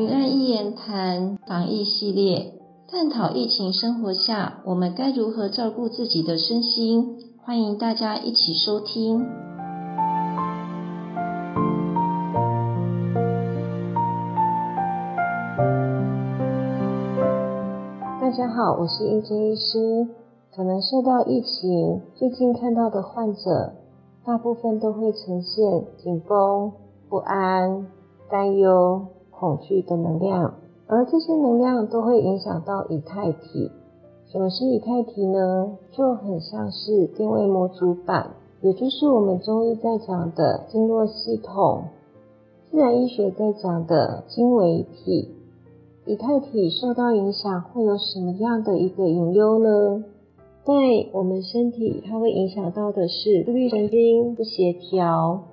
[0.00, 2.54] 云安一言谈防疫系列，
[2.88, 9.26] 探讨疫情生活下我们该如何照顾自己的身心，欢迎大家一起收听。
[18.22, 20.08] 大家好，我是 EJ 医师。
[20.56, 23.74] 可能受到疫情，最近看到的患者，
[24.24, 26.72] 大部分都会呈现紧绷、
[27.10, 27.86] 不安、
[28.30, 29.19] 担忧。
[29.40, 30.54] 恐惧的能量，
[30.86, 33.70] 而这些能量都会影响到以太体。
[34.30, 35.78] 什么是以太体呢？
[35.92, 41.84] 就很像是电位模组板，也就是我们中医在讲的经络系统，
[42.70, 45.34] 自然医学在讲的经纬体。
[46.04, 50.04] 以太体受到影响会有什么样的一个隐忧呢？
[50.64, 50.74] 在
[51.12, 55.44] 我们身体，它会影响到的是自律神经不协调。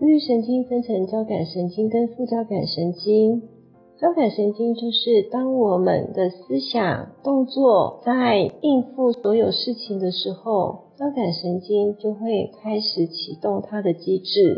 [0.00, 3.42] 自律神经分成交感神经跟副交感神经。
[4.00, 14.56] 交感神经就是当我们的思想、动作在应付所有事情的时候，交感神经就会开始启动它的机制。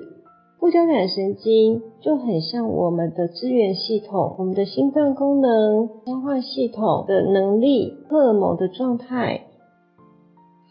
[0.61, 9.41] 副交感神经就很像我们的支援系统，我们的心脏功能、消化系统的能力、荷尔蒙的状态。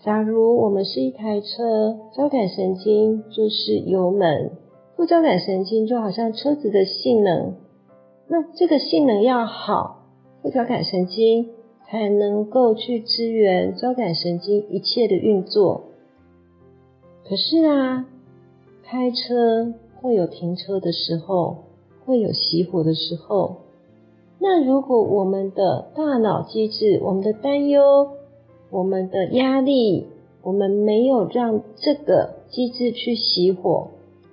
[0.06, 4.52] 假如我们是一台车，交感神经就是油门。
[5.02, 7.56] 副交感神经就好像车子的性能，
[8.28, 10.04] 那这个性能要好，
[10.44, 11.50] 副交感神经
[11.88, 15.86] 才能够去支援交感神经一切的运作。
[17.28, 18.06] 可是啊，
[18.84, 21.64] 开车会有停车的时候，
[22.06, 23.56] 会有熄火的时候。
[24.38, 28.10] 那如果我们的大脑机制、我们的担忧、
[28.70, 30.06] 我们的压力，
[30.44, 33.88] 我们没有让这个机制去熄火。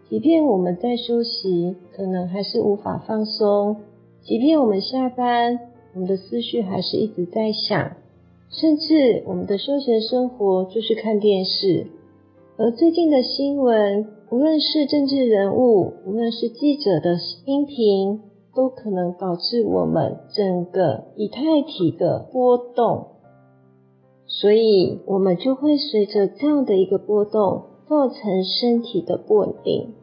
[0.08, 3.76] 即便我们在休息，可能还是无法放松；
[4.22, 5.58] 即便我们下班，
[5.94, 7.96] 我们的思绪还是一直在想；
[8.50, 11.88] 甚至我们的休闲生活就是看电视。
[12.56, 18.22] 而最近的新闻，无论是政治人物，无论是记者的音频，
[18.54, 23.08] 都可能导致我们整个以太体的波动，
[24.26, 29.94] 所以我们就会随着这样的一个波动，造成身体的不稳定。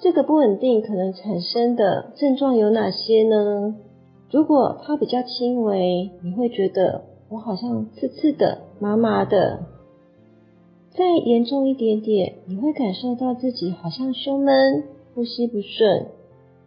[0.00, 3.76] 这个不稳定可能产生的症状有哪些呢？
[4.30, 9.60] 如果它比较轻微，你会觉得我好像刺刺的、麻麻的；
[10.90, 14.84] 再严重一点点，你会感受到自己好像胸闷、
[15.14, 16.06] 呼吸不顺；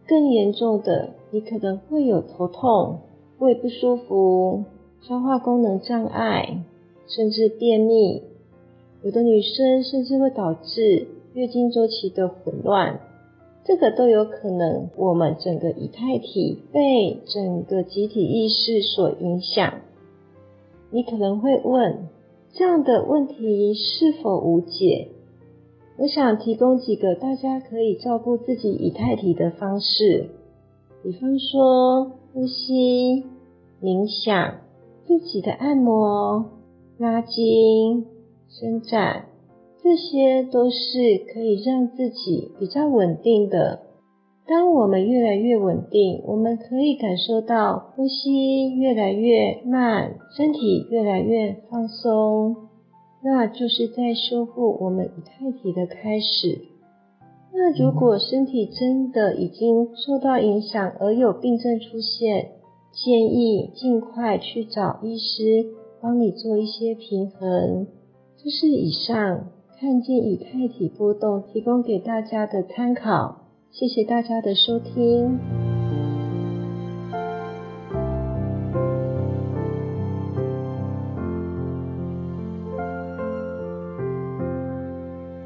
[0.07, 3.00] 更严重的，你可能会有头痛、
[3.40, 4.63] 胃不舒服、
[5.01, 6.63] 消化功能障碍，
[7.07, 8.23] 甚至便秘。
[9.03, 13.00] 有的女生甚至会导致月经周期的混乱。
[13.63, 19.74] 这个都有可能，我们整个以太体被整个集体意识所影响。
[20.90, 22.08] 你可能会问，
[22.53, 25.09] 这样的问题是否无解？
[25.97, 30.29] 我想提供几个大家可以照顾自己以太体的方式，
[31.03, 33.25] 比方说呼吸、
[33.81, 34.62] 冥想、
[35.06, 36.46] 自己的按摩、
[36.97, 38.06] 拉筋、
[38.50, 39.25] 伸展。
[39.81, 40.78] 这些都是
[41.34, 43.81] 可以让自己比较稳定的。
[44.46, 52.56] 当我们越来越稳定，我们可以感受到呼吸越来越慢，身体越来越放松，
[53.24, 56.59] 那就是在修复我们以太体的开始。
[57.53, 62.52] 那如果身体真的已经受到影响而有病症出现，
[62.91, 65.66] 建议尽快去找医师
[66.02, 67.88] 帮你做一些平衡。
[68.47, 69.50] 这是以上。
[69.78, 73.41] 看见以太体波动，提供给大家的参考。
[73.72, 75.38] 谢谢大家的收听。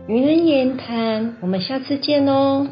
[0.08, 2.68] 愚人言谈，我们下次见哦。